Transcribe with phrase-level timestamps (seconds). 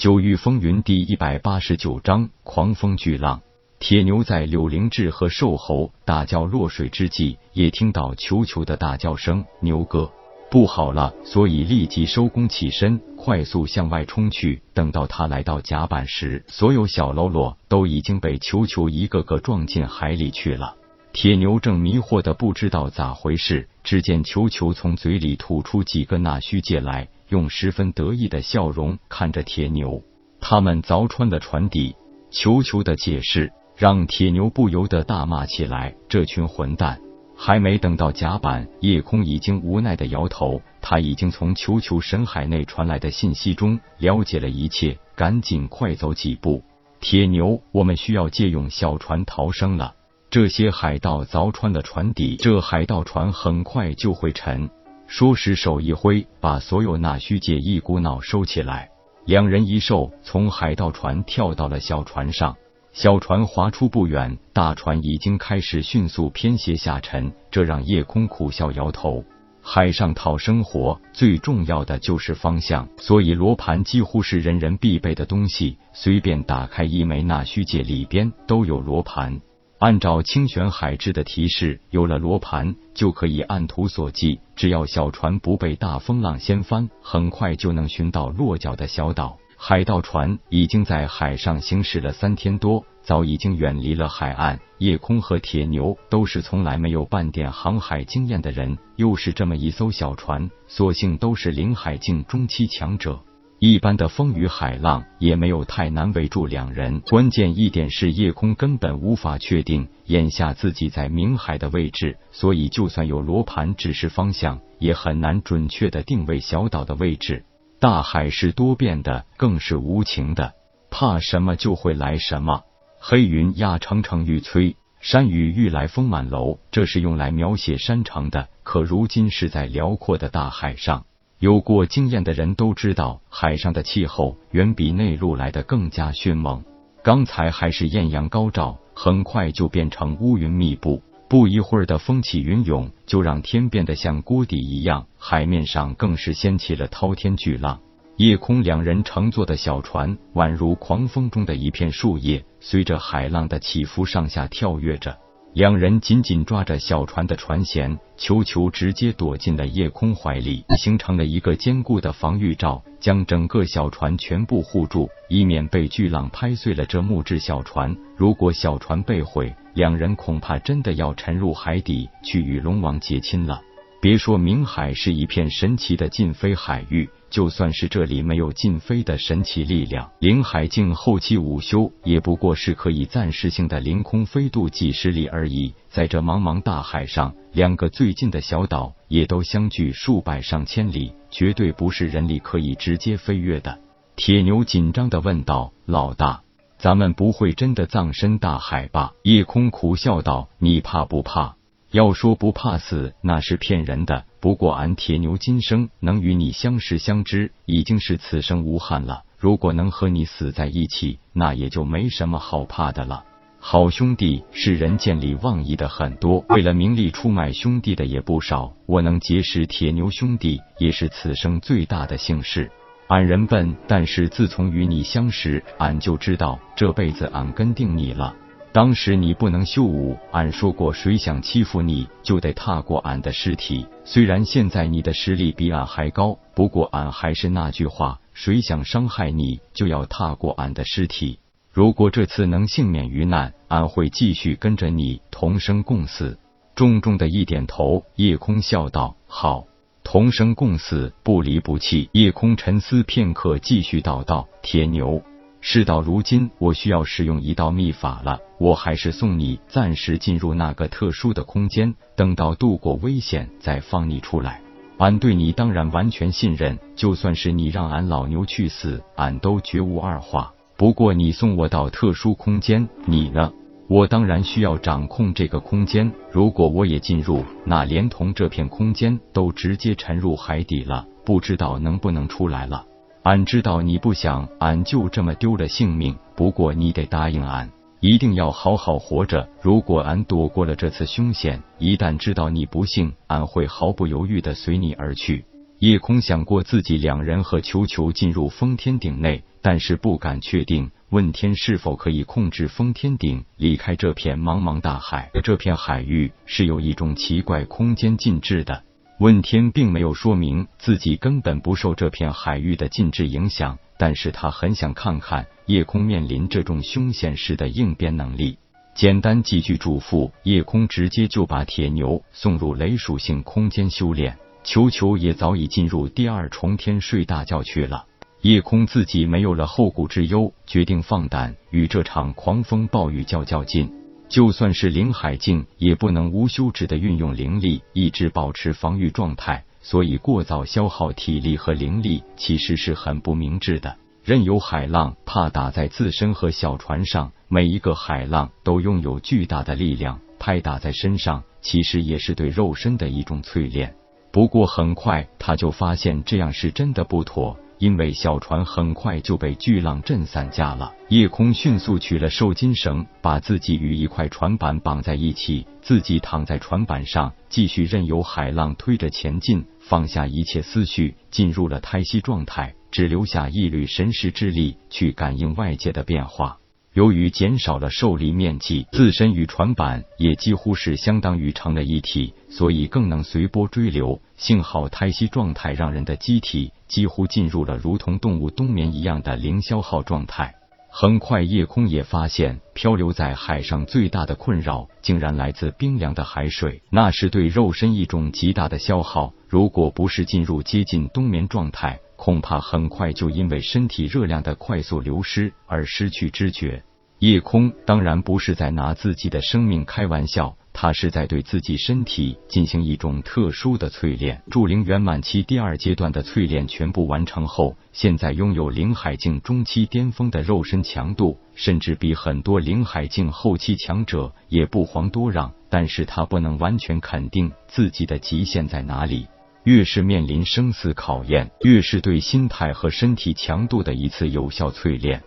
[0.00, 3.42] 九域风云第一百八十九章狂风巨浪。
[3.78, 10.10] 铁牛在柳灵志和兽猴大叫落水之际，也听到球球的大叫声：“牛哥，
[10.50, 14.62] 不好了！”所以立即收工起身，快速向外冲去。
[14.72, 20.76] 等到他来到甲板时，所有小喽啰都已经被球球一个个撞进海里去了。
[21.12, 27.08] 铁牛正迷惑的不知道咋回事，只见球球从嘴里吐出几个纳须界来。
[27.30, 30.02] 用十分得意的笑容看着铁牛，
[30.40, 31.96] 他们凿穿了船底。
[32.30, 37.00] 球球的解释让铁牛不由得大骂起来：“这群混蛋！”
[37.36, 40.60] 还没等到甲板，夜空已经无奈的摇头。
[40.82, 46.62] 他已经从球球神海内传来的信息中了解了一切，赶紧快走几步。
[47.00, 49.94] 铁牛，我们需要借用小船逃生了。
[50.28, 54.70] 这些海盗凿穿了船底，这海盗船很快就会沉。
[55.10, 58.90] 说时手一挥，把所有纳须界一股脑收起来。
[59.26, 62.56] 两人一兽从海盗船跳到了小船上，
[62.92, 69.24] 小船划出不远，大船已经开始迅速偏斜下沉，这让夜空苦笑摇头。
[69.60, 79.40] 海上讨生活最重要的就是方向，所以罗盘几乎是人人必备的东西，随便打开一枚纳须界里边都有罗盘。
[79.80, 84.38] 按照清玄海志的提示，有了罗盘就可以按图索骥。
[84.54, 89.38] 只要小船不被大风浪掀翻，很快就能寻到落脚的小岛。
[89.56, 94.60] 海盗船已经在海上行驶了三天多，早已经远离了海岸。
[94.76, 103.18] 夜空和铁牛都是从来没有半点航海经验的人，又是这么一艘小船，所幸都是临海境中期强者。
[103.62, 107.00] 一般的风雨海浪也没有太难围住两人。
[107.00, 117.44] 关键一点是，夜空根本无法确定眼下自己在明海的位置，所以就算有罗盘指示方向，也很难准确的定位小岛的位置。
[117.78, 120.54] 大海是多变的，更是无情的，
[120.90, 122.62] 怕什么就会来什么。
[122.98, 131.04] 黑云压城城欲摧，山雨欲来风满楼，这是用来描写山城的，可如今是在辽阔的大海上。
[131.40, 136.62] 有过经验的人都知道，海上的气候远比内陆来的更加迅猛。
[137.02, 141.02] 刚才还是艳阳高照，很快就变成乌云密布。
[141.30, 145.06] 不一会儿的风起云涌，就让天变得像锅底一样。
[145.16, 147.80] 海面上更是掀起了滔天巨浪。
[148.16, 155.16] 夜空两人乘坐的小船，宛如狂风中的一片树叶，随着海浪的起伏上下跳跃着。
[155.52, 167.96] 两人紧紧抓着小船的船舷，球球直接躲进了夜空怀里，形成了一个坚固的防御罩，将整个小船全部护住，以免被巨浪拍碎了这木质小船。
[168.16, 173.60] 如果小船被毁，两人恐怕真的要沉入海底去与龙王结亲了。
[174.00, 177.10] 别说明海是一片神奇的禁飞海域。
[177.30, 185.72] 就算是这里没有禁飞的神奇力量，灵海境后期午休也不过是可以暂时性的凌空飞渡几十里而已。
[185.88, 193.78] 在这茫茫大海上，两个最近的小岛也都相距数百上千里，绝对不是人力可以直接飞越的。
[194.16, 196.42] 铁牛紧张的问道：“老大，
[196.78, 201.56] 咱们不会真的葬身大海吧？”夜空苦笑道：“你怕不怕？
[201.90, 209.22] 要说不怕死，那是骗人的。”不过，俺铁牛今生能与你相识相知，已经是此生无憾了。
[209.38, 213.24] 如果能和你死在一起，那也就没什么好怕的了。
[213.58, 218.72] 好兄弟，世人见利忘义的很多，为了名利出卖兄弟的也不少。
[218.86, 222.70] 我能结识铁牛兄弟，也是此生最大的幸事。
[223.08, 228.34] 俺人笨，但是自从与你相识，俺就知道这辈子俺跟定你了。
[228.72, 233.84] 当时你不能秀武，俺说过，谁想欺负你就得踏过俺的尸体。
[234.04, 241.40] 虽然现在你的实力比俺还高，不过俺还是那句话，谁想伤害你就要踏过俺的尸体。
[241.72, 246.38] 如果这次能幸免于难，俺会继续跟着你同生共死。
[246.76, 249.66] 重重的一点头，夜空笑道：“好，
[250.04, 255.22] 同生共死，不离不弃。”夜空沉思片刻，继续道道：“铁牛。”
[255.60, 258.40] 事到如今，我需要使用一道秘法了。
[258.58, 264.62] 我还是送你暂时进入那个特殊的空间，等到度过危险再放你出来。
[264.96, 270.52] 俺对你当然完全信任，就算是你让俺老牛去死，俺都绝无二话。
[270.76, 273.52] 不过你送我到特殊空间，你呢？
[273.86, 276.10] 我当然需要掌控这个空间。
[276.30, 282.86] 如果我也进入，那连同这片空间都直接沉入海底了，不知道能不能出来了。
[283.22, 287.70] 俺知道你不想俺就这么丢了性命，不过你得答应俺，
[288.00, 289.46] 一定要好好活着。
[289.60, 295.44] 如果俺躲过了这次凶险，一旦知道你不幸，俺会毫不犹豫的随你而去。
[295.80, 305.30] 夜空想过自己两人和球球进入封天顶内，但是不敢确定问天是否可以控制封天顶离开这片茫茫大海。
[305.42, 308.82] 这片海域是有一种奇怪空间禁制的。
[309.20, 318.56] 问天并没有说明自己根本不受这片海域的禁制影响，但是他很想看看夜空面临这种凶险时的应变能力。
[318.94, 324.38] 简单几句嘱咐，夜空直接就把铁牛送入雷属性空间修炼。
[324.64, 328.06] 球球也早已进入第二重天睡大觉去了。
[328.40, 333.99] 夜空自己没有了后顾之忧，决定放胆与这场狂风暴雨较较劲。
[334.30, 339.64] 就算是林海境，也不能无休止的运用灵力，一直保持防御状态。
[339.82, 343.96] 所以过早消耗体力和灵力，其实是很不明智的。
[344.22, 353.96] 任由海浪怕打在自身和小船上，每一个海浪都拥有巨大的力量，拍打在身上，其实也是对肉身的一种淬炼。
[354.30, 360.94] 不过很快他就发现这样是真的不妥，因为小船很快就被巨浪震散架了。
[361.08, 376.59] 夜空迅速取了受金绳，把自己与一块船板绑在一起，自己躺在船板上，继续任由海浪推着前进，放下一切思绪，进入了胎息状态，只留下一缕神识之力去感应外界的变化。
[376.92, 384.20] 由于减少了受力面积，自身与船板也几乎是相当于成了一体，所以更能随波追流。
[384.36, 390.56] 幸好胎息状态让人的机体几乎进入了如同动物冬眠一样的零消耗状态。
[390.92, 399.32] 很快，夜空也发现，漂流在海上最大的困扰竟然来自冰凉的海水，那是对肉身一种极大的消耗。
[399.48, 406.84] 如果不是进入接近冬眠状态，恐怕很快就因为身体热量的快速流失而失去知觉。
[407.18, 414.42] 夜空当然不是在拿自己的生命开玩笑，他是在对自己身体进行一种特殊的淬炼。
[414.50, 425.50] 筑灵圆满期第二阶段的淬炼全部完成后，现在拥有灵海境中期巅峰的肉身强度，甚至比很多灵海境后期强者也不遑多让。
[425.70, 429.26] 但是他不能完全肯定自己的极限在哪里。
[429.64, 435.22] 越是面临生死考验，越是对心态和身体强度的一次有效淬炼。